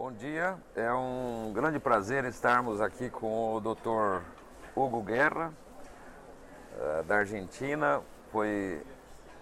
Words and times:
Bom 0.00 0.12
dia, 0.12 0.56
é 0.74 0.90
um 0.94 1.52
grande 1.52 1.78
prazer 1.78 2.24
estarmos 2.24 2.80
aqui 2.80 3.10
com 3.10 3.54
o 3.54 3.60
Dr. 3.60 4.22
Hugo 4.74 5.02
Guerra, 5.02 5.52
eh, 6.78 7.02
da 7.02 7.16
Argentina. 7.16 8.00
Foi 8.32 8.82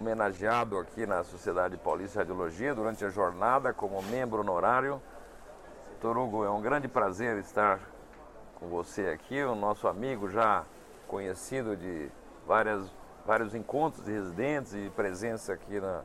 homenageado 0.00 0.76
aqui 0.76 1.06
na 1.06 1.22
Sociedade 1.22 1.76
Paulista 1.76 2.24
de 2.24 2.32
Radiologia 2.32 2.74
durante 2.74 3.04
a 3.04 3.08
jornada 3.08 3.72
como 3.72 4.02
membro 4.02 4.40
honorário. 4.40 5.00
Dr. 6.00 6.18
Hugo, 6.18 6.44
é 6.44 6.50
um 6.50 6.60
grande 6.60 6.88
prazer 6.88 7.38
estar 7.38 7.78
com 8.58 8.66
você 8.66 9.10
aqui, 9.10 9.40
o 9.44 9.54
nosso 9.54 9.86
amigo 9.86 10.28
já 10.28 10.64
conhecido 11.06 11.76
de 11.76 12.10
várias, 12.48 12.92
vários 13.24 13.54
encontros 13.54 14.04
de 14.04 14.10
residentes 14.10 14.74
e 14.74 14.90
presença 14.90 15.52
aqui 15.52 15.78
na, 15.78 16.02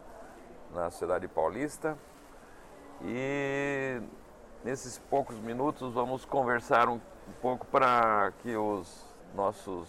na 0.71 0.91
Sociedade 0.91 1.27
Paulista. 1.27 1.97
E 3.01 3.99
nesses 4.63 4.97
poucos 5.09 5.35
minutos 5.37 5.93
vamos 5.93 6.25
conversar 6.25 6.87
um, 6.87 6.95
um 6.95 7.33
pouco 7.41 7.65
para 7.67 8.31
que 8.41 8.55
os 8.55 9.05
nossos 9.35 9.87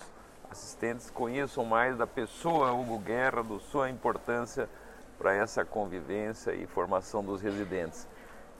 assistentes 0.50 1.10
conheçam 1.10 1.64
mais 1.64 1.96
da 1.96 2.06
pessoa 2.06 2.72
Hugo 2.72 2.98
Guerra, 2.98 3.42
da 3.42 3.58
sua 3.60 3.88
importância 3.88 4.68
para 5.18 5.32
essa 5.34 5.64
convivência 5.64 6.52
e 6.52 6.66
formação 6.66 7.24
dos 7.24 7.40
residentes. 7.40 8.06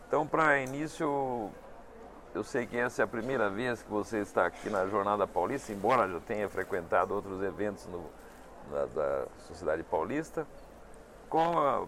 Então, 0.07 0.27
para 0.27 0.61
início, 0.61 1.51
eu 2.35 2.45
sei 2.45 2.67
que 2.67 2.77
essa 2.77 3.03
é 3.03 3.05
a 3.05 3.09
primeira 3.09 3.51
vez 3.51 3.83
que 3.83 3.91
você 3.91 4.19
está 4.19 4.47
aqui 4.47 4.71
na 4.71 4.87
Jornada 4.87 5.27
Paulista, 5.27 5.73
embora 5.73 6.09
já 6.09 6.21
tenha 6.21 6.49
frequentado 6.49 7.15
outros 7.15 7.43
eventos 7.43 7.87
no, 7.87 8.05
na, 8.71 8.87
da 8.87 9.27
Sociedade 9.47 9.83
Paulista. 9.83 10.47
Qual 11.29 11.59
a 11.59 11.87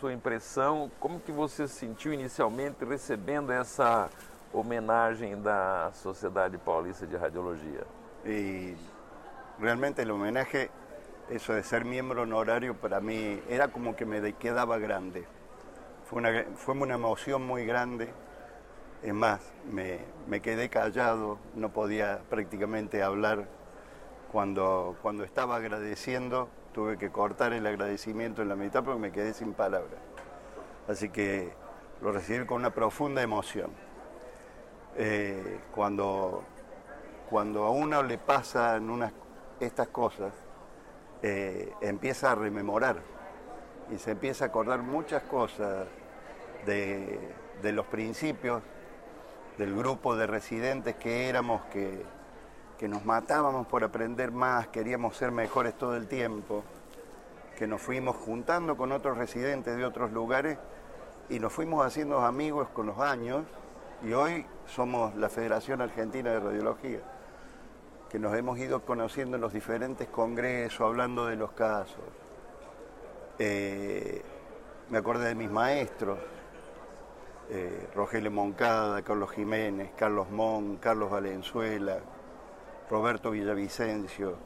sua 0.00 0.12
impressão, 0.12 0.90
como 0.98 1.20
que 1.20 1.32
você 1.32 1.68
se 1.68 1.74
sentiu 1.74 2.12
inicialmente 2.12 2.84
recebendo 2.84 3.52
essa 3.52 4.10
homenagem 4.52 5.40
da 5.40 5.90
Sociedade 5.92 6.58
Paulista 6.58 7.06
de 7.06 7.16
Radiologia? 7.16 7.86
Y 8.24 8.74
realmente 9.58 10.02
el 10.02 10.10
homenaje, 10.10 10.70
eso 11.30 11.52
de 11.52 11.62
ser 11.62 11.84
miembro 11.84 12.22
honorario 12.22 12.74
para 12.74 13.00
mí 13.00 13.40
era 13.48 13.68
como 13.68 13.94
que 13.94 14.04
me 14.04 14.32
quedaba 14.34 14.78
grande. 14.78 15.26
Fue 16.08 16.18
una, 16.18 16.44
fue 16.56 16.74
una 16.74 16.94
emoción 16.94 17.46
muy 17.46 17.64
grande. 17.64 18.08
Es 19.02 19.14
más, 19.14 19.40
me, 19.70 20.00
me 20.26 20.40
quedé 20.40 20.68
callado, 20.68 21.38
no 21.54 21.70
podía 21.70 22.20
prácticamente 22.30 23.02
hablar. 23.02 23.46
Cuando, 24.32 24.96
cuando 25.00 25.22
estaba 25.22 25.54
agradeciendo, 25.56 26.48
tuve 26.74 26.98
que 26.98 27.10
cortar 27.10 27.54
el 27.54 27.66
agradecimiento 27.66 28.42
en 28.42 28.50
la 28.50 28.56
mitad 28.56 28.84
porque 28.84 29.00
me 29.00 29.12
quedé 29.12 29.32
sin 29.32 29.54
palabras. 29.54 30.00
Así 30.86 31.08
que 31.08 31.54
lo 32.02 32.12
recibí 32.12 32.44
con 32.44 32.58
una 32.58 32.74
profunda 32.74 33.22
emoción. 33.22 33.70
Eh, 34.96 35.60
cuando, 35.74 36.44
cuando 37.30 37.64
a 37.64 37.70
uno 37.70 38.02
le 38.02 38.18
pasan 38.18 38.90
unas, 38.90 39.12
estas 39.60 39.88
cosas, 39.88 40.34
eh, 41.22 41.72
empieza 41.80 42.32
a 42.32 42.34
rememorar 42.34 42.96
y 43.90 43.98
se 43.98 44.10
empieza 44.10 44.44
a 44.44 44.48
acordar 44.48 44.82
muchas 44.82 45.22
cosas 45.22 45.86
de, 46.66 47.18
de 47.62 47.72
los 47.72 47.86
principios 47.86 48.62
del 49.56 49.74
grupo 49.74 50.16
de 50.16 50.26
residentes 50.26 50.96
que 50.96 51.28
éramos, 51.28 51.62
que, 51.72 52.02
que 52.78 52.88
nos 52.88 53.04
matábamos 53.04 53.66
por 53.66 53.84
aprender 53.84 54.32
más, 54.32 54.68
queríamos 54.68 55.16
ser 55.16 55.30
mejores 55.30 55.76
todo 55.76 55.96
el 55.96 56.08
tiempo, 56.08 56.64
que 57.56 57.66
nos 57.66 57.80
fuimos 57.80 58.16
juntando 58.16 58.76
con 58.76 58.92
otros 58.92 59.16
residentes 59.16 59.76
de 59.76 59.84
otros 59.84 60.12
lugares 60.12 60.58
y 61.28 61.38
nos 61.38 61.52
fuimos 61.52 61.86
haciendo 61.86 62.20
amigos 62.20 62.68
con 62.70 62.86
los 62.86 62.98
años 62.98 63.44
y 64.02 64.12
hoy 64.12 64.44
somos 64.66 65.14
la 65.14 65.28
Federación 65.28 65.80
Argentina 65.80 66.30
de 66.30 66.40
Radiología, 66.40 66.98
que 68.10 68.18
nos 68.18 68.34
hemos 68.34 68.58
ido 68.58 68.82
conociendo 68.84 69.36
en 69.36 69.42
los 69.42 69.52
diferentes 69.52 70.08
congresos, 70.08 70.80
hablando 70.80 71.26
de 71.26 71.36
los 71.36 71.52
casos. 71.52 72.04
Eh, 73.38 74.22
me 74.90 74.98
acordé 74.98 75.28
de 75.28 75.34
mis 75.34 75.50
maestros, 75.50 76.18
eh, 77.50 77.88
Rogelio 77.94 78.30
Moncada, 78.30 79.02
Carlos 79.02 79.30
Jiménez, 79.30 79.90
Carlos 79.96 80.30
Mon, 80.30 80.76
Carlos 80.76 81.10
Valenzuela, 81.10 81.98
Roberto 82.90 83.30
Villavicencio, 83.30 84.36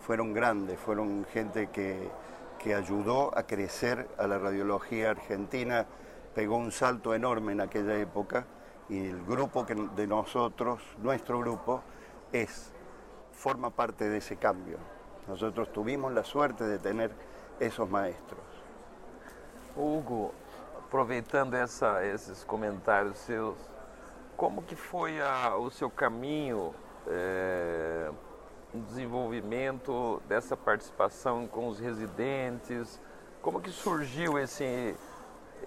fueron 0.00 0.32
grandes, 0.32 0.78
fueron 0.80 1.24
gente 1.32 1.68
que, 1.68 2.10
que 2.58 2.74
ayudó 2.74 3.36
a 3.38 3.44
crecer 3.44 4.08
a 4.18 4.26
la 4.26 4.38
radiología 4.38 5.10
argentina, 5.10 5.86
pegó 6.34 6.56
un 6.56 6.72
salto 6.72 7.14
enorme 7.14 7.52
en 7.52 7.60
aquella 7.60 7.96
época 7.96 8.46
y 8.88 9.06
el 9.06 9.24
grupo 9.24 9.64
que, 9.64 9.74
de 9.74 10.06
nosotros, 10.08 10.82
nuestro 10.98 11.38
grupo, 11.38 11.82
es, 12.32 12.72
forma 13.32 13.70
parte 13.70 14.08
de 14.08 14.18
ese 14.18 14.36
cambio. 14.36 14.78
Nosotros 15.28 15.72
tuvimos 15.72 16.12
la 16.12 16.24
suerte 16.24 16.64
de 16.64 16.78
tener 16.80 17.12
esos 17.60 17.88
maestros. 17.88 18.42
Hugo, 19.76 20.32
aproveitando 20.84 21.56
essa, 21.56 22.04
esses 22.04 22.44
comentários 22.44 23.18
seus, 23.18 23.56
como 24.36 24.66
que 24.66 24.74
foi 24.74 25.20
o 25.20 25.70
seu 25.70 25.88
caminho 25.88 26.74
é, 27.06 28.10
no 28.72 28.82
desenvolvimento 28.82 30.22
dessa 30.28 30.56
participação 30.56 31.46
com 31.46 31.68
os 31.68 31.78
residentes? 31.78 33.00
Como 33.40 33.60
que 33.60 33.70
surgiu 33.70 34.38
esse, 34.38 34.96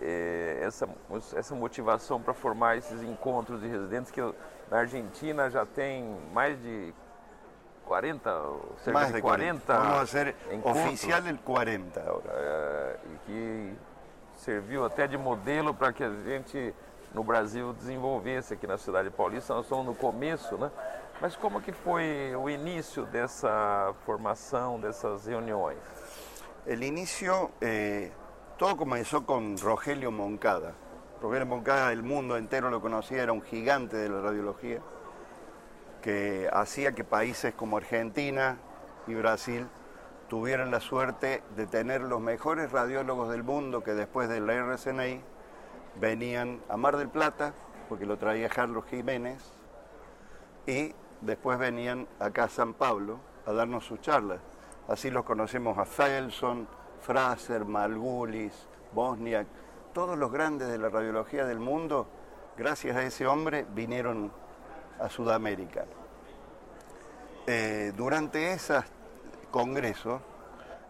é, 0.02 0.60
essa, 0.62 0.88
essa 1.36 1.56
motivação 1.56 2.22
para 2.22 2.34
formar 2.34 2.78
esses 2.78 3.04
encontros 3.04 3.62
de 3.62 3.68
residentes 3.68 4.12
que 4.12 4.22
na 4.70 4.80
Argentina 4.80 5.50
já 5.50 5.66
tem 5.66 6.18
mais 6.34 6.62
de 6.62 6.94
40, 7.86 8.30
cerca 8.84 9.00
Más 9.00 9.08
de 9.08 9.14
de 9.14 9.22
40, 9.22 9.66
40. 9.66 9.74
Vamos 9.74 9.98
a 9.98 10.02
hacer 10.02 10.36
encontros, 10.52 10.86
oficial 10.86 11.28
el 11.28 11.40
40 11.40 12.02
ahora. 12.02 12.30
é, 12.30 13.00
e 13.06 13.18
que 13.26 13.74
serviu 14.36 14.86
até 14.86 15.08
de 15.08 15.18
modelo 15.18 15.74
para 15.74 15.94
que 15.94 16.04
a 16.04 16.10
gente 16.10 16.76
no 17.14 17.24
Brasil 17.24 17.74
desenvolvesse 17.74 18.54
aqui 18.54 18.68
na 18.68 18.78
cidade 18.78 19.10
paulista. 19.10 19.54
Nós 19.54 19.66
estamos 19.66 19.86
no 19.86 19.96
começo, 19.96 20.58
né? 20.58 20.70
Mas 21.20 21.36
como 21.36 21.62
que 21.62 21.72
foi 21.72 22.36
o 22.36 22.48
início 22.48 23.04
dessa 23.06 23.92
formação, 24.06 24.80
dessas 24.80 25.26
reuniões? 25.26 25.80
El 26.64 26.84
inicio, 26.84 27.54
eh, 27.60 28.12
todo 28.56 28.78
comenzó 28.78 29.26
con 29.26 29.58
Rogelio 29.58 30.12
Moncada. 30.12 30.76
Rogelio 31.20 31.48
Moncada, 31.48 31.92
el 31.92 32.04
mundo 32.04 32.38
entero 32.38 32.70
lo 32.70 32.82
conocía, 32.82 33.24
era 33.24 33.34
un 33.34 33.42
gigante 33.42 33.98
de 33.98 34.10
la 34.10 34.22
radiología, 34.22 34.80
que 36.04 36.48
hacía 36.54 36.92
que 36.92 37.04
países 37.04 37.56
como 37.56 37.78
Argentina 37.78 38.60
y 39.08 39.16
Brasil 39.16 39.68
tuvieran 40.28 40.70
la 40.70 40.82
suerte 40.82 41.42
de 41.56 41.66
tener 41.66 42.02
los 42.02 42.22
mejores 42.22 42.72
radiólogos 42.72 43.32
del 43.32 43.42
mundo 43.42 43.84
que 43.84 43.96
después 43.96 44.30
de 44.30 44.40
la 44.40 44.54
RCNI 44.54 45.22
venían 46.00 46.62
a 46.70 46.78
Mar 46.78 46.98
del 46.98 47.10
Plata, 47.10 47.54
porque 47.90 48.06
lo 48.06 48.18
traía 48.18 48.50
Carlos 48.50 48.86
Jiménez, 48.86 49.42
y 50.68 50.94
después 51.22 51.58
venían 51.58 52.08
acá 52.20 52.46
a 52.46 52.50
San 52.50 52.74
Pablo 52.74 53.20
a 53.46 53.54
darnos 53.54 53.86
sus 53.86 54.02
charlas. 54.02 54.40
Así 54.88 55.10
los 55.10 55.24
conocemos 55.24 55.78
a 55.78 55.86
Felson, 55.86 56.68
Fraser, 57.02 57.66
Malgulis, 57.66 58.68
Bosniak, 58.94 59.48
todos 59.94 60.18
los 60.18 60.32
grandes 60.32 60.70
de 60.70 60.78
la 60.78 60.90
radiología 60.90 61.46
del 61.46 61.60
mundo, 61.60 62.08
gracias 62.58 62.96
a 62.96 63.04
ese 63.04 63.26
hombre, 63.26 63.66
vinieron 63.74 64.32
a 65.00 65.10
Sudamérica. 65.10 65.86
Eh, 67.48 67.94
durante 67.96 68.52
esos 68.54 68.84
congresos, 69.52 70.22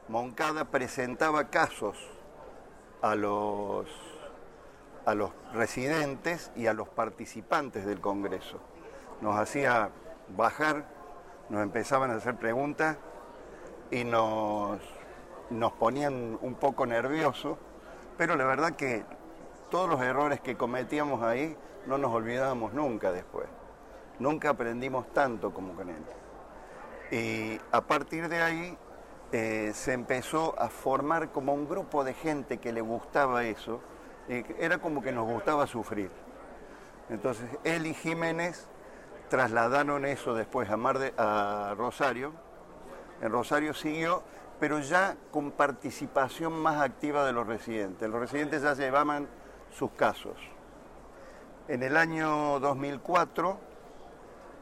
Moncada 0.08 0.66
presentaba 0.66 1.50
casos 1.50 1.98
a 3.02 3.16
los, 3.16 3.88
a 5.06 5.14
los 5.14 5.32
residentes 5.54 6.52
y 6.56 6.68
a 6.68 6.74
los 6.74 6.90
participantes 6.90 7.86
del 7.86 8.02
congreso. 8.02 8.60
Nos 9.22 9.38
hacía 9.38 9.90
bajar, 10.36 10.86
nos 11.50 11.64
empezaban 11.64 12.12
a 12.12 12.16
hacer 12.16 12.36
preguntas 12.36 12.98
y 13.92 14.04
nos, 14.04 14.80
nos 15.50 15.72
ponían 15.74 16.38
un 16.42 16.56
poco 16.56 16.86
nerviosos, 16.86 17.58
pero 18.18 18.36
la 18.36 18.46
verdad 18.46 18.76
que 18.76 19.06
todos 19.70 19.90
los 19.90 20.02
errores 20.02 20.42
que 20.42 20.56
cometíamos 20.56 21.24
ahí 21.24 21.56
no 21.86 21.98
nos 21.98 22.14
olvidábamos 22.14 22.74
nunca 22.74 23.12
después. 23.12 23.48
Nunca 24.20 24.50
aprendimos 24.50 25.12
tanto 25.14 25.54
como 25.54 25.74
con 25.74 25.90
él. 25.90 26.04
Y 27.12 27.60
a 27.72 27.82
partir 27.82 28.28
de 28.28 28.42
ahí 28.42 28.78
eh, 29.32 29.72
se 29.74 29.94
empezó 29.94 30.60
a 30.60 30.70
formar 30.70 31.32
como 31.32 31.54
un 31.54 31.68
grupo 31.68 32.04
de 32.04 32.14
gente 32.14 32.58
que 32.58 32.72
le 32.72 32.82
gustaba 32.82 33.46
eso. 33.46 33.82
y 34.28 34.44
era 34.60 34.80
como 34.80 35.02
que 35.02 35.12
nos 35.12 35.28
gustaba 35.28 35.68
sufrir. 35.68 36.12
Entonces 37.10 37.50
él 37.64 37.86
y 37.86 37.94
Jiménez 37.94 38.68
trasladaron 39.30 40.06
eso 40.06 40.34
después 40.34 40.70
a, 40.70 40.78
Mar 40.78 41.00
de- 41.00 41.14
a 41.18 41.74
Rosario. 41.78 42.34
En 43.22 43.32
Rosario 43.32 43.74
siguió, 43.74 44.24
pero 44.60 44.80
ya 44.80 45.16
con 45.32 45.52
participación 45.52 46.54
más 46.54 46.82
activa 46.82 47.26
de 47.26 47.34
los 47.34 47.46
residentes. 47.48 48.10
Los 48.10 48.20
residentes 48.20 48.62
ya 48.62 48.74
llevaban 48.74 49.28
sus 49.72 49.92
casos. 49.92 50.36
En 51.68 51.84
el 51.84 51.98
año 51.98 52.60
2004 52.60 53.60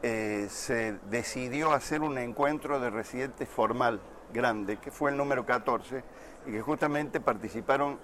eh, 0.02 0.48
se 0.50 0.94
decidió 1.10 1.72
hacer 1.72 2.02
un 2.02 2.18
encuentro 2.18 2.80
de 2.80 2.90
residentes 2.90 3.48
formal 3.48 4.00
grande, 4.34 4.78
que 4.78 4.92
fue 4.92 5.12
el 5.12 5.18
número 5.18 5.46
14, 5.46 6.04
y 6.48 6.52
que 6.52 6.62
justamente 6.62 7.20
participaron 7.20 8.00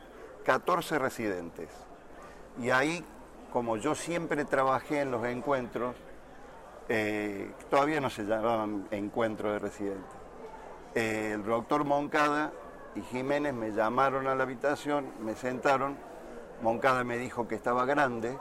14 0.45 0.99
residentes. 0.99 1.69
Y 2.59 2.69
ahí, 2.69 3.03
como 3.51 3.77
yo 3.77 3.95
siempre 3.95 4.45
trabajé 4.45 5.01
en 5.01 5.11
los 5.11 5.25
encuentros, 5.25 5.95
eh, 6.93 7.49
todavía 7.69 8.01
no 8.01 8.09
se 8.09 8.23
llamaban 8.23 8.85
encuentros 8.91 9.53
de 9.53 9.59
residentes. 9.59 10.11
Eh, 10.93 11.31
el 11.35 11.45
doctor 11.45 11.85
Moncada 11.85 12.51
y 12.95 13.01
Jiménez 13.01 13.53
me 13.53 13.71
llamaron 13.71 14.27
a 14.27 14.35
la 14.35 14.43
habitación, 14.43 15.05
me 15.21 15.37
sentaron, 15.37 15.95
Moncada 16.61 17.05
me 17.05 17.17
dijo 17.17 17.47
que 17.47 17.55
estaba 17.55 17.85
grande, 17.85 18.37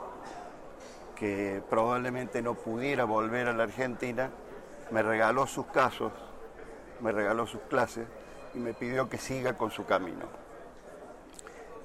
que 1.15 1.63
probablemente 1.69 2.41
no 2.41 2.55
pudiera 2.55 3.05
volver 3.05 3.47
a 3.47 3.53
la 3.53 3.63
Argentina, 3.63 4.29
me 4.91 5.01
regaló 5.01 5.47
sus 5.47 5.67
casos, 5.67 6.11
me 6.99 7.13
regaló 7.13 7.47
sus 7.47 7.61
clases 7.69 8.05
y 8.53 8.57
me 8.57 8.73
pidió 8.73 9.07
que 9.07 9.17
siga 9.17 9.53
con 9.53 9.71
su 9.71 9.85
camino. 9.85 10.25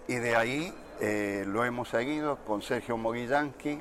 Y 0.08 0.16
de 0.16 0.34
ahí 0.34 0.74
eh, 1.00 1.44
lo 1.46 1.64
hemos 1.64 1.90
seguido 1.90 2.38
con 2.44 2.60
Sergio 2.60 2.96
Mogillansky, 2.96 3.80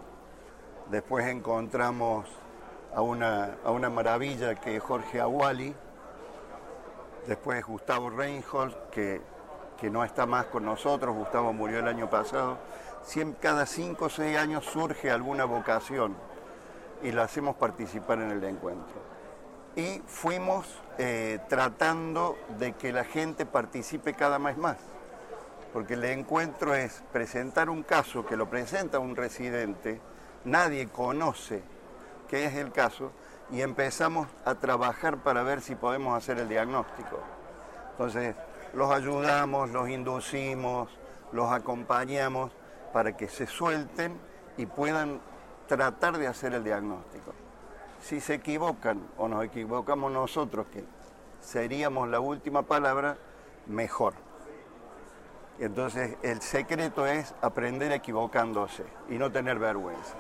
después 0.91 1.25
encontramos 1.25 2.44
a 2.95 3.01
una, 3.01 3.57
a 3.65 3.71
una 3.71 3.89
maravilla 3.89 4.55
que 4.55 4.79
Jorge 4.79 5.19
Aguali, 5.19 5.75
después 7.27 7.65
Gustavo 7.65 8.09
Reinhold, 8.09 8.73
que, 8.89 9.21
que 9.77 9.89
no 9.89 10.05
está 10.05 10.25
más 10.25 10.45
con 10.45 10.63
nosotros, 10.63 11.13
Gustavo 11.13 11.51
murió 11.51 11.79
el 11.79 11.89
año 11.89 12.09
pasado, 12.09 12.57
cada 13.41 13.65
cinco 13.65 14.05
o 14.05 14.09
seis 14.09 14.37
años 14.37 14.65
surge 14.65 15.11
alguna 15.11 15.43
vocación 15.43 16.15
y 17.03 17.11
la 17.11 17.23
hacemos 17.23 17.57
participar 17.57 18.19
en 18.19 18.31
el 18.31 18.43
encuentro. 18.45 18.95
Y 19.75 20.01
fuimos 20.07 20.65
eh, 20.97 21.39
tratando 21.49 22.37
de 22.57 22.73
que 22.73 22.93
la 22.93 23.03
gente 23.03 23.45
participe 23.45 24.13
cada 24.13 24.37
vez 24.37 24.57
más, 24.57 24.77
porque 25.73 25.95
el 25.95 26.05
encuentro 26.05 26.73
es 26.73 27.03
presentar 27.11 27.69
un 27.69 27.83
caso 27.83 28.25
que 28.25 28.37
lo 28.37 28.49
presenta 28.49 28.99
un 28.99 29.17
residente, 29.17 29.99
nadie 30.45 30.87
conoce 30.87 31.74
qué 32.27 32.45
es 32.45 32.55
el 32.55 32.71
caso, 32.71 33.11
y 33.51 33.61
empezamos 33.61 34.27
a 34.43 34.55
trabajar 34.55 35.17
para 35.17 35.43
ver 35.43 35.61
si 35.61 35.75
podemos 35.75 36.17
hacer 36.17 36.39
el 36.39 36.49
diagnóstico. 36.49 37.19
Entonces, 37.91 38.35
los 38.73 38.91
ayudamos, 38.91 39.69
los 39.69 39.89
inducimos, 39.89 40.89
los 41.31 41.51
acompañamos 41.51 42.51
para 42.91 43.15
que 43.15 43.27
se 43.27 43.47
suelten 43.47 44.19
y 44.57 44.65
puedan 44.65 45.19
tratar 45.67 46.17
de 46.17 46.27
hacer 46.27 46.53
el 46.53 46.63
diagnóstico. 46.63 47.33
Si 48.01 48.19
se 48.19 48.35
equivocan 48.35 49.01
o 49.17 49.27
nos 49.27 49.43
equivocamos 49.43 50.11
nosotros, 50.11 50.67
que 50.71 50.83
seríamos 51.39 52.09
la 52.09 52.19
última 52.19 52.63
palabra, 52.63 53.17
mejor. 53.67 54.13
Entonces 55.59 56.17
el 56.21 56.41
secreto 56.41 57.05
es 57.05 57.33
aprender 57.41 57.91
equivocándose 57.91 58.83
y 59.09 59.17
no 59.17 59.31
tener 59.31 59.57
vergüenza. 59.57 60.15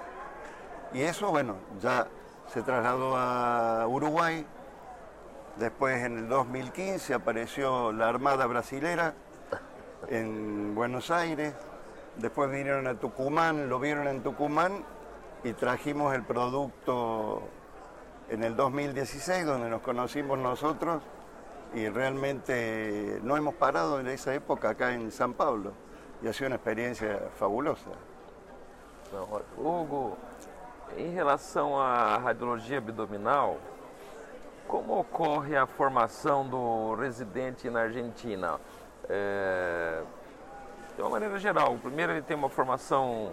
Y 0.93 1.01
eso, 1.01 1.29
bueno, 1.29 1.55
ya 1.81 2.07
se 2.47 2.61
trasladó 2.61 3.17
a 3.17 3.87
Uruguay, 3.87 4.45
después 5.57 6.03
en 6.03 6.17
el 6.19 6.29
2015 6.29 7.13
apareció 7.13 7.91
la 7.91 8.09
Armada 8.09 8.45
Brasilera 8.45 9.13
en 10.09 10.75
Buenos 10.75 11.11
Aires, 11.11 11.53
después 12.17 12.49
vinieron 12.49 12.87
a 12.87 12.95
Tucumán, 12.95 13.69
lo 13.69 13.79
vieron 13.79 14.07
en 14.07 14.21
Tucumán 14.21 14.83
y 15.43 15.53
trajimos 15.53 16.13
el 16.15 16.23
producto 16.23 17.41
en 18.29 18.43
el 18.43 18.55
2016, 18.55 19.45
donde 19.45 19.69
nos 19.69 19.81
conocimos 19.81 20.37
nosotros. 20.39 21.01
Y 21.73 21.89
realmente 21.89 23.19
no 23.23 23.35
hemos 23.35 23.53
parado 23.55 23.99
en 23.99 24.07
esa 24.07 24.33
época 24.33 24.69
acá 24.69 24.93
en 24.93 25.11
San 25.11 25.33
Pablo. 25.33 25.73
Y 26.21 26.27
ha 26.27 26.33
sido 26.33 26.47
una 26.47 26.55
experiencia 26.55 27.19
fabulosa. 27.37 27.89
Hugo, 29.57 30.17
em 30.97 31.11
relação 31.11 31.79
à 31.79 32.17
radiologia 32.17 32.77
abdominal, 32.77 33.57
como 34.67 34.99
ocorre 34.99 35.55
a 35.55 35.65
formação 35.65 36.47
do 36.47 36.95
residente 36.95 37.69
na 37.69 37.81
Argentina? 37.81 38.59
É, 39.07 40.01
de 40.95 41.01
uma 41.01 41.09
maneira 41.09 41.37
geral. 41.37 41.77
Primeiro 41.77 42.13
ele 42.13 42.21
tem 42.21 42.35
uma 42.35 42.49
formação 42.49 43.31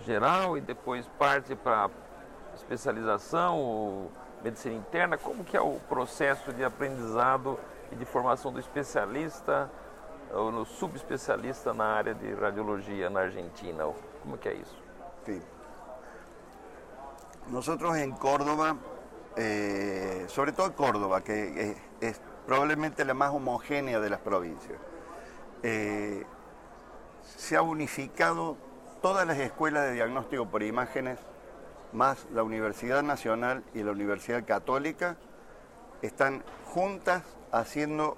geral 0.00 0.56
e 0.56 0.60
depois 0.60 1.06
parte 1.18 1.54
para 1.54 1.90
especialização 2.54 3.58
ou 3.58 4.12
medicina 4.42 4.74
interna. 4.74 5.16
Como 5.16 5.42
que 5.42 5.56
é 5.56 5.60
o 5.60 5.80
processo 5.88 6.52
de 6.52 6.64
aprendizado 6.64 7.58
e 7.90 7.96
de 7.96 8.04
formação 8.04 8.52
do 8.52 8.60
especialista 8.60 9.70
ou 10.32 10.50
no 10.50 10.64
subespecialista 10.64 11.74
na 11.74 11.84
área 11.84 12.14
de 12.14 12.32
radiologia 12.34 13.08
na 13.08 13.20
Argentina? 13.20 13.84
Como 14.22 14.36
que 14.36 14.48
é 14.48 14.54
isso? 14.54 14.76
Sim. 15.24 15.42
Nosotros 17.52 17.98
en 17.98 18.12
Córdoba, 18.12 18.78
eh, 19.36 20.24
sobre 20.28 20.52
todo 20.52 20.74
Córdoba, 20.74 21.20
que 21.22 21.70
es, 21.70 21.76
es, 22.00 22.20
probablemente 22.46 23.04
la 23.04 23.12
más 23.12 23.28
homogénea 23.30 24.00
de 24.00 24.08
las 24.08 24.20
provincias, 24.20 24.78
eh, 25.62 26.24
se 27.36 27.54
ha 27.54 27.60
unificado 27.60 28.56
todas 29.02 29.26
las 29.26 29.36
escuelas 29.36 29.84
de 29.84 29.92
diagnóstico 29.92 30.46
por 30.46 30.62
imágenes, 30.62 31.18
más 31.92 32.26
la 32.32 32.42
Universidad 32.42 33.02
Nacional 33.02 33.62
y 33.74 33.82
la 33.82 33.92
Universidad 33.92 34.46
Católica, 34.46 35.18
están 36.00 36.42
juntas 36.64 37.22
haciendo 37.52 38.16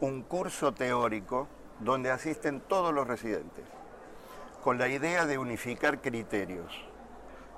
un 0.00 0.22
curso 0.22 0.74
teórico 0.74 1.46
donde 1.78 2.10
asisten 2.10 2.60
todos 2.60 2.92
los 2.92 3.06
residentes, 3.06 3.64
con 4.64 4.76
la 4.76 4.88
idea 4.88 5.24
de 5.24 5.38
unificar 5.38 6.00
criterios. 6.00 6.91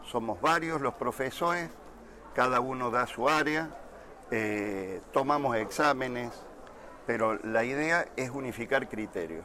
Somos 0.06 0.40
varios 0.40 0.80
los 0.80 0.94
profesores, 0.94 1.70
cada 2.34 2.60
uno 2.60 2.90
da 2.90 3.06
su 3.06 3.28
área, 3.28 3.70
eh, 4.30 5.00
tomamos 5.12 5.56
exámenes, 5.56 6.32
pero 7.06 7.38
la 7.42 7.64
idea 7.64 8.06
es 8.16 8.30
unificar 8.30 8.88
criterios 8.88 9.44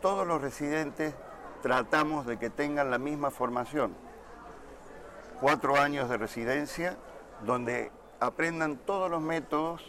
todos 0.00 0.26
los 0.26 0.40
residentes 0.40 1.14
tratamos 1.62 2.26
de 2.26 2.38
que 2.38 2.50
tengan 2.50 2.90
la 2.90 2.98
misma 2.98 3.30
formación. 3.30 3.94
Cuatro 5.40 5.76
años 5.76 6.08
de 6.08 6.16
residencia 6.16 6.96
donde 7.44 7.90
aprendan 8.18 8.76
todos 8.78 9.10
los 9.10 9.20
métodos 9.20 9.82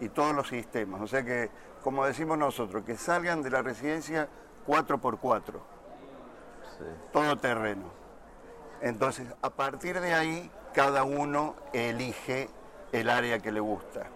y 0.00 0.08
todos 0.08 0.34
los 0.34 0.48
sistemas. 0.48 1.00
O 1.00 1.06
sea 1.06 1.24
que, 1.24 1.50
como 1.82 2.04
decimos 2.04 2.38
nosotros, 2.38 2.84
que 2.84 2.96
salgan 2.96 3.42
de 3.42 3.50
la 3.50 3.62
residencia 3.62 4.28
cuatro 4.66 4.98
por 4.98 5.18
cuatro. 5.18 5.62
Todo 7.12 7.36
terreno. 7.38 8.01
Entonces, 8.82 9.26
a 9.40 9.50
partir 9.50 10.00
de 10.00 10.12
ahí, 10.12 10.50
cada 10.74 11.04
uno 11.04 11.54
elige 11.72 12.50
el 12.92 13.08
área 13.08 13.38
que 13.38 13.50
le 13.50 13.60
gusta. 13.60 14.06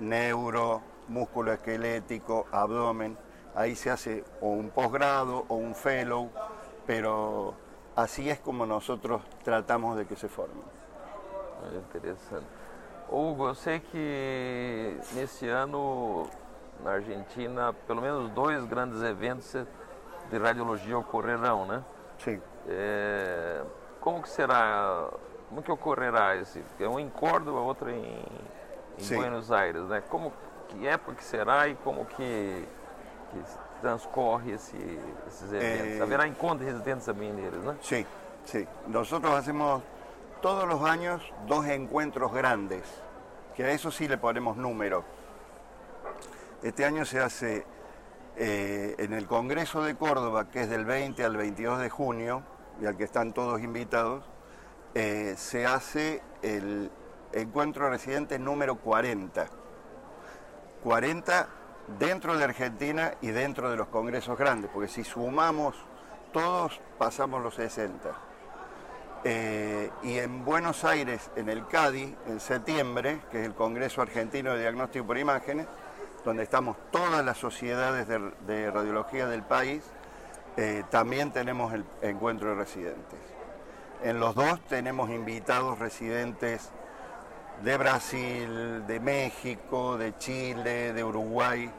Neuro, 0.00 0.82
músculo 1.08 1.52
esquelético, 1.52 2.46
abdomen 2.50 3.16
ahí 3.54 3.74
se 3.74 3.90
hace 3.90 4.24
o 4.40 4.48
un 4.48 4.70
posgrado 4.70 5.44
o 5.48 5.54
un 5.54 5.74
fellow, 5.74 6.30
pero 6.86 7.54
así 7.96 8.28
es 8.28 8.40
como 8.40 8.66
nosotros 8.66 9.22
tratamos 9.42 9.96
de 9.96 10.06
que 10.06 10.16
se 10.16 10.28
forme. 10.28 10.62
interessante. 11.92 12.46
Hugo, 13.08 13.48
eu 13.48 13.54
sei 13.54 13.80
que 13.80 14.98
nesse 15.14 15.48
ano 15.48 16.28
na 16.82 16.92
Argentina, 16.92 17.72
pelo 17.86 18.00
menos 18.02 18.30
dois 18.32 18.64
grandes 18.64 19.02
eventos 19.02 19.54
de 20.30 20.38
radiologia 20.38 20.98
ocorrerão, 20.98 21.66
né? 21.66 21.82
Sim. 22.18 22.40
É, 22.68 23.62
como 24.00 24.22
que 24.22 24.28
será, 24.28 25.08
como 25.48 25.62
que 25.62 25.70
ocorrerá 25.70 26.36
esse? 26.36 26.62
É 26.78 26.88
um 26.88 26.98
em 26.98 27.08
Córdoba, 27.08 27.60
outro 27.60 27.90
em, 27.90 28.24
em 28.98 29.16
Buenos 29.16 29.50
Aires, 29.52 29.82
né? 29.84 30.02
Como, 30.08 30.32
que 30.68 30.86
época 30.86 31.16
que 31.16 31.24
será 31.24 31.68
e 31.68 31.74
como 31.76 32.06
que 32.06 32.66
que 33.34 33.80
transcorre 33.80 34.52
esse, 34.52 34.76
esses 35.26 35.52
eventos? 35.52 35.98
Eh, 35.98 36.00
¿Habrá 36.02 36.26
encontros 36.26 36.70
residentes 36.70 37.06
también 37.06 37.36
de 37.36 37.48
ellos, 37.48 37.64
no? 37.64 37.76
Sí, 37.80 38.06
sí. 38.44 38.66
Nosotros 38.86 39.34
hacemos 39.34 39.82
todos 40.40 40.66
los 40.68 40.82
años 40.82 41.22
dos 41.46 41.66
encuentros 41.66 42.32
grandes, 42.32 42.82
que 43.56 43.64
a 43.64 43.70
eso 43.70 43.90
sí 43.90 44.08
le 44.08 44.18
ponemos 44.18 44.56
número. 44.56 45.04
Este 46.62 46.84
año 46.84 47.04
se 47.04 47.20
hace 47.20 47.66
eh, 48.36 48.94
en 48.98 49.12
el 49.12 49.26
Congreso 49.26 49.82
de 49.82 49.94
Córdoba, 49.96 50.48
que 50.50 50.62
es 50.62 50.70
del 50.70 50.84
20 50.84 51.24
al 51.24 51.36
22 51.36 51.80
de 51.80 51.90
junio, 51.90 52.42
y 52.80 52.86
al 52.86 52.96
que 52.96 53.04
están 53.04 53.32
todos 53.32 53.60
invitados, 53.60 54.24
eh, 54.94 55.34
se 55.36 55.66
hace 55.66 56.22
el 56.42 56.90
encuentro 57.32 57.90
residente 57.90 58.38
número 58.38 58.76
40. 58.76 59.46
40 60.82 61.48
dentro 61.98 62.36
de 62.36 62.44
Argentina 62.44 63.14
y 63.20 63.28
dentro 63.28 63.70
de 63.70 63.76
los 63.76 63.88
congresos 63.88 64.38
grandes, 64.38 64.70
porque 64.72 64.88
si 64.88 65.04
sumamos 65.04 65.74
todos 66.32 66.80
pasamos 66.98 67.42
los 67.42 67.54
60. 67.54 68.10
Eh, 69.26 69.90
y 70.02 70.18
en 70.18 70.44
Buenos 70.44 70.84
Aires, 70.84 71.30
en 71.36 71.48
el 71.48 71.66
CADI, 71.66 72.14
en 72.26 72.40
septiembre, 72.40 73.20
que 73.30 73.40
es 73.40 73.46
el 73.46 73.54
Congreso 73.54 74.02
Argentino 74.02 74.52
de 74.52 74.60
Diagnóstico 74.60 75.06
por 75.06 75.16
Imágenes, 75.16 75.66
donde 76.24 76.42
estamos 76.42 76.76
todas 76.90 77.24
las 77.24 77.38
sociedades 77.38 78.06
de, 78.08 78.70
radiología 78.70 79.26
del 79.26 79.42
país, 79.42 79.84
eh, 80.56 80.84
también 80.90 81.32
tenemos 81.32 81.72
el 81.72 81.84
encuentro 82.02 82.50
de 82.50 82.54
residentes. 82.54 83.18
En 84.02 84.20
los 84.20 84.34
dos 84.34 84.60
tenemos 84.68 85.10
invitados 85.10 85.78
residentes 85.78 86.70
de 87.62 87.76
Brasil, 87.76 88.86
de 88.86 89.00
México, 89.00 89.96
de 89.96 90.16
Chile, 90.18 90.92
de 90.92 91.04
Uruguay. 91.04 91.70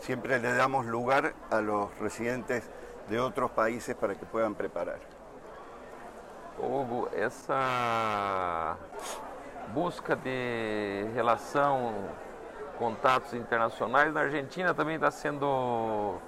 Siempre 0.00 0.38
le 0.38 0.52
damos 0.54 0.86
lugar 0.86 1.34
a 1.50 1.60
los 1.60 1.96
residentes 1.98 2.64
de 3.08 3.20
otros 3.20 3.50
países 3.50 3.94
para 3.94 4.14
que 4.14 4.26
puedan 4.26 4.54
preparar. 4.54 4.98
Hugo, 6.58 7.10
essa 7.14 8.76
busca 9.74 10.16
de 10.16 11.06
relação, 11.14 11.92
contatos 12.78 13.34
internacionais 13.34 14.12
na 14.12 14.20
Argentina 14.20 14.72
também 14.72 14.96
está 14.96 15.10
sendo 15.10 16.18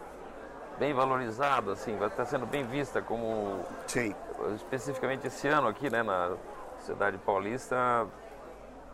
bem 0.78 0.94
valorizado, 0.94 1.72
assim, 1.72 1.96
vai 1.96 2.08
estar 2.08 2.24
sendo 2.24 2.46
bem 2.46 2.64
vista 2.64 3.02
como 3.02 3.64
Sim. 3.86 4.14
especificamente 4.54 5.26
esse 5.26 5.48
ano 5.48 5.68
aqui, 5.68 5.90
né, 5.90 6.02
na 6.02 6.36
Cidade 6.80 7.18
Paulista 7.18 8.06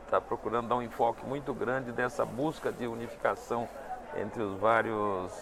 está 0.05 0.21
procurando 0.21 0.69
dar 0.69 0.77
um 0.77 0.83
enfoque 0.83 1.25
muito 1.27 1.53
grande 1.53 1.91
dessa 1.91 2.25
busca 2.25 2.71
de 2.71 2.87
unificação 2.87 3.69
entre 4.17 4.43
os 4.43 4.59
vários 4.59 5.33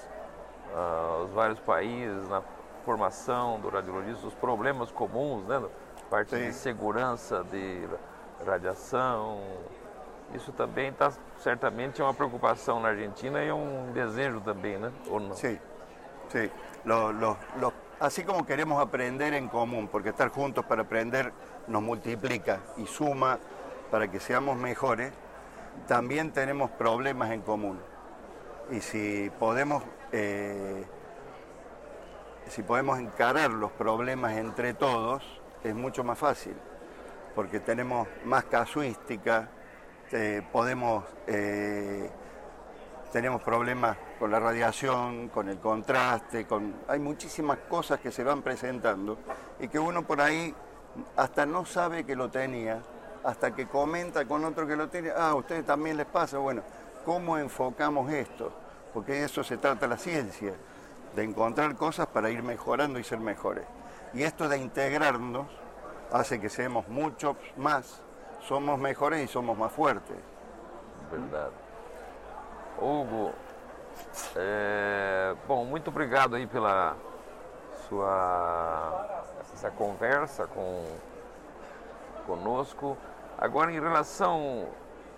uh, 0.73 1.25
os 1.25 1.33
vários 1.33 1.59
países 1.61 2.29
na 2.29 2.43
formação 2.85 3.61
do 3.61 3.69
radiologista, 3.69 4.27
os 4.27 4.35
problemas 4.35 4.91
comuns, 4.91 5.45
né? 5.47 5.63
Parte 6.11 6.31
Sim. 6.31 6.47
de 6.47 6.53
segurança, 6.53 7.45
de 7.45 7.89
radiação. 8.45 9.41
Isso 10.35 10.53
também 10.53 10.89
está 10.89 11.13
certamente 11.39 12.01
é 12.01 12.05
uma 12.05 12.15
preocupação 12.15 12.81
na 12.81 12.89
Argentina 12.89 13.43
e 13.43 13.49
é 13.49 13.55
um 13.55 13.93
desejo 13.93 14.41
também, 14.41 14.79
né? 14.79 14.91
Ou 15.09 15.21
não? 15.21 15.35
Sim, 15.35 15.59
sim. 16.33 16.49
Lo, 16.85 17.13
lo, 17.13 17.37
lo, 17.61 17.73
así 18.01 18.25
como 18.25 18.45
queremos 18.45 18.83
aprender 18.83 19.35
en 19.35 19.49
común, 19.49 19.89
porque 19.89 20.09
estar 20.09 20.31
juntos 20.31 20.65
para 20.65 20.83
aprender 20.83 21.33
nos 21.69 21.83
multiplica 21.83 22.61
y 22.77 22.87
suma 22.87 23.39
para 23.91 24.11
que 24.11 24.19
seamos 24.19 24.57
mejores, 24.57 25.13
también 25.87 26.33
tenemos 26.33 26.71
problemas 26.71 27.31
en 27.31 27.43
común. 27.43 27.79
Y 28.71 28.81
si 28.81 29.31
podemos 29.39 29.83
eh, 30.13 30.85
si 32.49 32.63
podemos 32.63 32.99
encarar 32.99 33.51
los 33.51 33.73
problemas 33.73 34.37
entre 34.37 34.75
todos, 34.75 35.23
es 35.65 35.75
mucho 35.75 36.05
más 36.05 36.19
fácil, 36.19 36.55
porque 37.35 37.61
tenemos 37.61 38.09
más 38.25 38.45
casuística, 38.45 39.49
eh, 40.11 40.43
podemos, 40.53 41.05
eh, 41.27 42.11
tenemos 43.13 43.43
problemas 43.43 43.99
con 44.19 44.31
la 44.31 44.41
radiación, 44.41 45.29
con 45.29 45.51
el 45.51 45.59
contraste, 45.59 46.47
con, 46.47 46.75
hay 46.89 46.99
muchísimas 46.99 47.59
cosas 47.69 48.01
que 48.01 48.11
se 48.11 48.25
van 48.25 48.41
presentando 48.41 49.19
y 49.61 49.69
que 49.69 49.79
uno 49.79 50.03
por 50.03 50.23
ahí 50.23 50.55
hasta 51.17 51.45
no 51.45 51.67
sabe 51.67 52.05
que 52.05 52.17
lo 52.17 52.31
tenía, 52.31 52.81
hasta 53.23 53.55
que 53.55 53.69
comenta 53.69 54.25
con 54.25 54.45
otro 54.47 54.67
que 54.67 54.77
lo 54.77 54.89
tiene, 54.89 55.11
ah, 55.11 55.31
a 55.31 55.35
ustedes 55.35 55.67
también 55.67 55.99
les 55.99 56.07
pasa, 56.07 56.39
bueno, 56.39 56.63
¿cómo 57.05 57.37
enfocamos 57.37 58.11
esto? 58.11 58.51
Porque 58.95 59.13
de 59.13 59.25
eso 59.25 59.45
se 59.45 59.59
trata 59.59 59.87
la 59.87 59.99
ciencia 59.99 60.55
de 61.15 61.23
encontrar 61.23 61.77
cosas 61.77 62.07
para 62.07 62.31
ir 62.31 62.43
mejorando 62.43 62.99
y 62.99 63.05
ser 63.05 63.21
mejores. 63.21 63.65
Y 64.15 64.23
esto 64.23 64.49
de 64.49 64.57
integrarnos 64.57 65.47
hace 66.11 66.41
que 66.41 66.49
seamos 66.49 66.89
muchos 66.89 67.37
más, 67.59 68.01
somos 68.41 68.79
mejores 68.79 69.23
y 69.23 69.29
somos 69.29 69.57
más 69.57 69.71
fuertes. 69.71 70.17
Verdade. 71.11 71.62
Hugo, 72.83 73.33
é, 74.37 75.35
bom, 75.47 75.65
muito 75.65 75.89
obrigado 75.89 76.35
aí 76.35 76.47
pela 76.47 76.97
sua 77.89 79.23
essa 79.53 79.71
conversa 79.71 80.47
com 80.47 80.85
conosco. 82.27 82.97
Agora, 83.39 83.71
em 83.71 83.81
relação, 83.81 84.67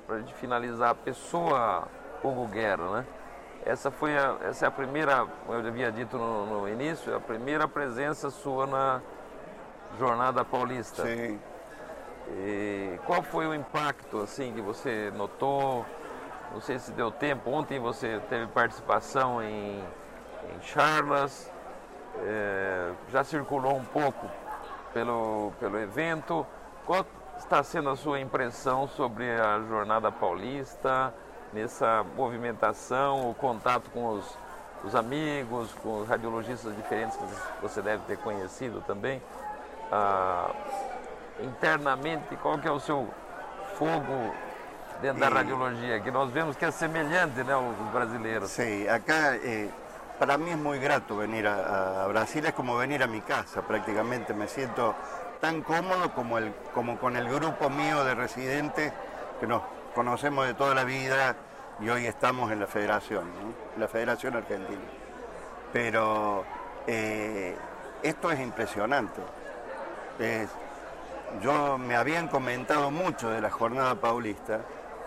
para 0.07 0.17
a 0.17 0.19
gente 0.21 0.35
finalizar, 0.35 0.91
a 0.91 0.95
pessoa 0.95 1.89
Hugo 2.23 2.47
Guerra, 2.49 2.99
né? 2.99 3.07
Essa 3.65 3.91
foi 3.91 4.17
a, 4.17 4.37
essa 4.43 4.67
é 4.67 4.69
a 4.69 4.71
primeira, 4.71 5.27
como 5.47 5.59
eu 5.59 5.67
havia 5.67 5.91
dito 5.91 6.19
no, 6.19 6.47
no 6.47 6.69
início, 6.69 7.15
a 7.17 7.21
primeira 7.21 7.67
presença 7.67 8.29
sua 8.29 8.67
na 8.67 9.01
Jornada 9.99 10.45
Paulista. 10.45 11.03
Sim. 11.07 11.41
E 12.31 12.99
qual 13.07 13.23
foi 13.23 13.47
o 13.47 13.55
impacto 13.55 14.21
assim 14.21 14.53
que 14.53 14.61
você 14.61 15.11
notou? 15.17 15.85
Não 16.55 16.61
sei 16.61 16.79
se 16.79 16.93
deu 16.93 17.11
tempo. 17.11 17.51
Ontem 17.51 17.79
você 17.79 18.19
teve 18.31 18.47
participação 18.47 19.43
em, 19.43 19.79
em 19.79 20.63
Charlas, 20.63 21.53
é, 22.23 22.93
já 23.11 23.23
circulou 23.23 23.77
um 23.77 23.85
pouco 23.85 24.27
pelo, 24.95 25.53
pelo 25.61 25.79
evento. 25.79 26.47
Qual 26.87 27.05
está 27.37 27.63
sendo 27.63 27.91
a 27.91 27.97
sua 27.97 28.21
impressão 28.21 28.89
sobre 28.89 29.31
a 29.31 29.61
Jornada 29.69 30.11
Paulista? 30.11 31.13
nessa 31.55 32.05
movimentação, 32.17 33.31
o 33.31 33.35
contato 33.35 33.89
com 33.91 34.09
os, 34.09 34.39
os 34.83 34.95
amigos, 34.95 35.73
com 35.75 36.01
os 36.01 36.09
radiologistas 36.09 36.75
diferentes 36.75 37.17
que 37.17 37.63
você 37.63 37.81
deve 37.81 38.03
ter 38.05 38.19
conhecido 38.19 38.83
também. 38.87 39.23
Ah, 39.91 40.51
internamente, 41.41 42.37
qual 42.37 42.59
que 42.59 42.67
é 42.67 42.73
o 42.73 42.81
seu 42.81 43.09
fogo 43.79 44.35
dentro 45.01 45.21
da 45.21 45.29
radiologia? 45.29 46.01
Que 46.01 46.11
nós 46.11 46.31
vemos 46.31 46.57
que 46.57 46.65
é 46.65 46.71
semelhante 46.71 47.43
né, 47.43 47.53
aos 47.53 47.77
brasileiros. 47.93 48.51
Sim, 48.51 48.89
acá 48.89 49.37
eh, 49.37 49.69
para 50.19 50.39
mí 50.39 50.51
es 50.51 50.59
muy 50.59 50.79
grato 50.79 51.17
venir 51.17 51.47
a, 51.47 52.05
a, 52.05 52.07
Brasil, 52.09 52.45
es 52.47 52.53
como 52.53 52.77
venir 52.77 53.03
a 53.03 53.07
mi 53.07 53.21
casa 53.21 53.63
prácticamente, 53.63 54.33
me 54.33 54.49
siento 54.49 54.95
tan 55.41 55.63
cómodo 55.63 56.15
como, 56.15 56.39
el, 56.39 56.53
como 56.73 56.99
con 56.99 57.17
el 57.17 57.29
grupo 57.29 57.69
mío 57.69 58.05
de 58.05 58.15
residentes 58.15 58.93
que 59.41 59.47
nos 59.47 59.63
conocemos 59.95 60.47
de 60.47 60.55
toda 60.55 60.75
la 60.75 60.85
vida 60.85 61.37
y 61.81 61.89
hoy 61.89 62.07
estamos 62.07 62.53
en 62.53 62.61
la 62.61 62.67
federación, 62.67 63.25
la 63.79 63.89
Federación 63.89 64.37
Argentina. 64.37 64.81
Pero 65.73 66.45
eh, 66.87 67.57
esto 68.03 68.31
es 68.31 68.41
impresionante. 68.41 69.21
yo 71.43 71.79
me 71.79 71.97
habían 71.97 72.29
comentado 72.29 72.91
mucho 72.91 73.29
de 73.31 73.41
la 73.41 73.51
jornada 73.51 73.97
paulista 73.97 74.61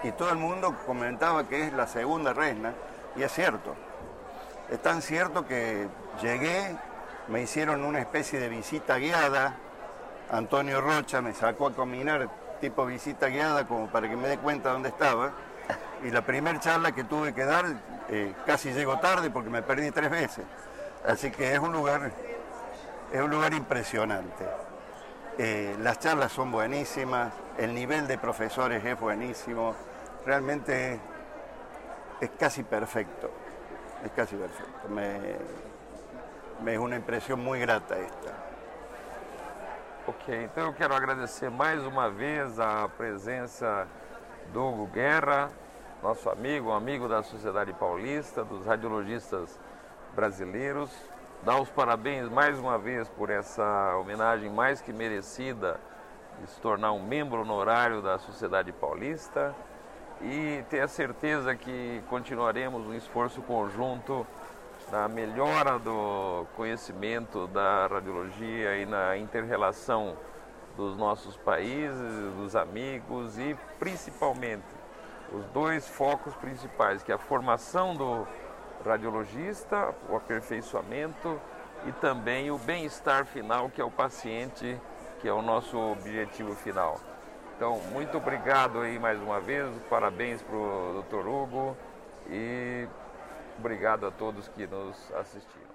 y 0.04 0.12
todo 0.12 0.30
el 0.30 0.38
mundo 0.38 0.76
comentaba 0.86 1.48
que 1.48 1.68
es 1.68 1.74
la 1.74 1.88
segunda 1.88 2.34
reina 2.34 2.74
y 3.16 3.24
es 3.24 3.32
cierto. 3.32 3.76
Es 4.70 4.82
tan 4.82 5.02
cierto 5.02 5.46
que 5.48 5.88
llegué, 6.22 6.76
me 7.28 7.42
hicieron 7.42 7.84
una 7.84 8.00
especie 8.00 8.40
de 8.40 8.50
visita 8.50 8.98
guiada, 8.98 9.56
Antonio 10.32 10.82
Rocha 10.82 11.22
me 11.22 11.34
sacó 11.34 11.68
a 11.68 11.74
caminar 11.74 12.30
tipo 12.60 12.86
visita 12.86 13.28
guiada 13.28 13.66
como 13.66 13.88
para 13.88 14.10
que 14.10 14.16
me 14.16 14.28
dé 14.28 14.38
cuenta 14.38 14.72
dónde 14.72 14.90
estaba. 14.90 15.32
Y 16.04 16.12
la 16.12 16.22
primera 16.22 16.60
charla 16.60 16.92
que 16.92 17.04
tuve 17.04 17.34
que 17.34 17.44
dar, 17.46 17.66
eh, 18.10 18.34
casi 18.46 18.72
llego 18.72 19.00
tarde 19.00 19.30
porque 19.30 19.50
me 19.50 19.62
perdí 19.62 19.92
tres 19.92 20.10
veces. 20.10 20.46
Así 21.08 21.32
que 21.32 21.54
es 21.54 21.60
un 21.60 21.72
lugar, 21.72 22.12
es 23.12 23.22
un 23.22 23.32
lugar 23.32 23.54
impresionante. 23.54 24.46
Eh, 25.38 25.76
las 25.82 26.00
charlas 26.00 26.32
son 26.32 26.52
buenísimas, 26.52 27.32
el 27.58 27.74
nivel 27.74 28.08
de 28.08 28.18
profesores 28.18 28.84
es 28.86 29.00
buenísimo, 29.00 29.76
realmente 30.26 31.00
es 32.22 32.30
casi 32.38 32.64
perfecto, 32.64 33.30
es 34.04 34.12
casi 34.12 34.36
perfecto. 34.36 34.90
Me, 34.90 35.20
me 36.64 36.74
es 36.74 36.80
una 36.80 36.96
impresión 36.96 37.44
muy 37.44 37.60
grata 37.60 37.98
esta. 37.98 38.48
Ok, 40.08 40.46
então 40.46 40.68
eu 40.68 40.74
quero 40.74 40.96
agradecer 40.96 41.50
mais 41.50 41.84
uma 41.84 42.10
vez 42.10 42.60
a 42.60 42.88
presença 42.88 43.86
do 44.54 44.64
Hugo 44.64 44.88
Guerra, 44.88 45.50
nosso 46.02 46.30
amigo, 46.30 46.72
amigo 46.72 47.10
da 47.10 47.24
Sociedade 47.24 47.74
Paulista, 47.74 48.44
dos 48.46 48.66
radiologistas 48.66 49.60
brasileiros. 50.16 50.90
Dar 51.44 51.60
os 51.60 51.70
parabéns 51.70 52.30
mais 52.30 52.58
uma 52.58 52.78
vez 52.78 53.10
por 53.10 53.30
essa 53.30 53.98
homenagem 53.98 54.50
mais 54.50 54.80
que 54.80 54.94
merecida 54.94 55.78
se 56.46 56.60
tornar 56.62 56.92
um 56.92 57.02
membro 57.02 57.42
honorário 57.42 58.02
da 58.02 58.18
Sociedade 58.20 58.72
Paulista. 58.72 59.56
E 60.22 60.64
ter 60.70 60.82
a 60.82 60.88
certeza 60.88 61.56
que 61.56 62.02
continuaremos 62.10 62.86
um 62.88 62.94
esforço 62.94 63.42
conjunto 63.42 64.26
na 64.92 65.08
melhora 65.08 65.78
do 65.78 66.46
conhecimento 66.56 67.48
da 67.48 67.88
radiologia 67.88 68.78
e 68.78 68.86
na 68.86 69.18
interrelação 69.18 70.16
dos 70.76 70.96
nossos 70.96 71.36
países, 71.38 72.34
dos 72.36 72.56
amigos 72.56 73.38
e 73.38 73.58
principalmente 73.80 74.66
os 75.32 75.46
dois 75.48 75.88
focos 75.88 76.34
principais, 76.36 77.04
que 77.04 77.12
é 77.12 77.16
a 77.16 77.18
formação 77.18 77.96
do 77.96 78.26
radiologista, 78.86 79.94
o 80.10 80.16
aperfeiçoamento 80.16 81.40
e 81.86 81.92
também 81.94 82.50
o 82.50 82.58
bem-estar 82.58 83.26
final, 83.26 83.70
que 83.70 83.82
é 83.82 83.84
o 83.84 83.92
paciente 83.92 84.80
que 85.20 85.28
é 85.28 85.34
o 85.34 85.42
nosso 85.42 85.78
objetivo 85.78 86.56
final. 86.56 87.00
Então, 87.56 87.80
muito 87.92 88.18
obrigado 88.18 88.82
aí 88.82 89.00
mais 89.00 89.20
uma 89.20 89.40
vez, 89.40 89.68
parabéns 89.90 90.42
para 90.42 90.56
o 90.56 91.04
Dr. 91.04 91.28
Hugo 91.28 91.76
e 92.30 92.88
obrigado 93.58 94.06
a 94.06 94.12
todos 94.12 94.48
que 94.50 94.68
nos 94.68 95.12
assistiram. 95.14 95.67